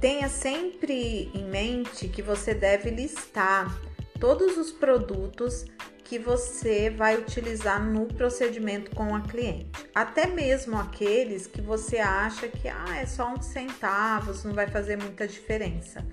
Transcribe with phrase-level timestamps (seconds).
[0.00, 3.78] tenha sempre em mente que você deve listar
[4.18, 5.66] todos os produtos
[6.04, 9.70] que você vai utilizar no procedimento com a cliente.
[9.94, 14.96] Até mesmo aqueles que você acha que ah, é só uns centavos, não vai fazer
[14.96, 16.04] muita diferença.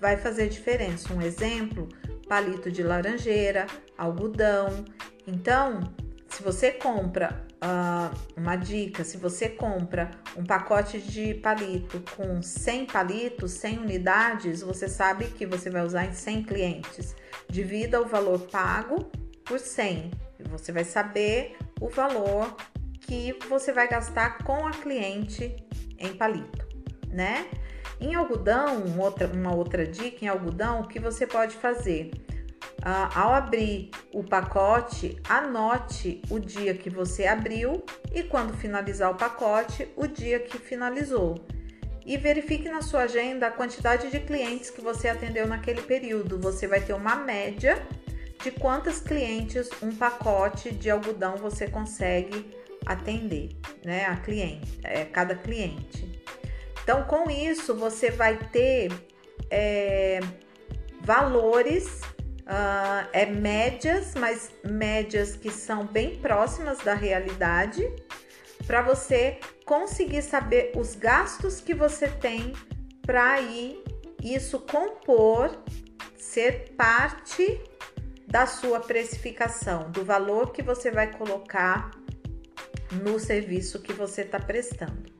[0.00, 1.12] Vai fazer diferença.
[1.12, 1.88] Um exemplo,
[2.26, 3.66] palito de laranjeira,
[3.98, 4.84] algodão.
[5.26, 5.80] Então,
[6.32, 12.86] se você compra uh, uma dica, se você compra um pacote de palito com 100
[12.86, 17.14] palitos, 100 unidades, você sabe que você vai usar em 100 clientes.
[17.50, 19.10] Divida o valor pago
[19.44, 22.56] por 100 e você vai saber o valor
[23.02, 25.54] que você vai gastar com a cliente
[25.98, 26.66] em palito,
[27.08, 27.46] né?
[28.00, 32.10] Em algodão, outra, uma outra dica em algodão, o que você pode fazer?
[32.82, 37.82] Ah, ao abrir o pacote, anote o dia que você abriu
[38.14, 41.44] e quando finalizar o pacote, o dia que finalizou.
[42.04, 46.38] E verifique na sua agenda a quantidade de clientes que você atendeu naquele período.
[46.40, 47.86] Você vai ter uma média
[48.42, 52.50] de quantas clientes um pacote de algodão você consegue
[52.84, 53.50] atender,
[53.84, 54.06] né?
[54.06, 56.20] A cliente, é, cada cliente.
[56.82, 58.90] Então, com isso, você vai ter
[59.48, 60.18] é,
[61.02, 62.00] valores,
[62.42, 67.88] uh, é médias, mas médias que são bem próximas da realidade,
[68.66, 72.52] para você conseguir saber os gastos que você tem
[73.02, 73.82] para ir
[74.22, 75.50] isso compor,
[76.16, 77.60] ser parte
[78.26, 81.90] da sua precificação, do valor que você vai colocar
[83.02, 85.11] no serviço que você está prestando.